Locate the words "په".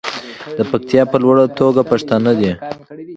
1.11-1.17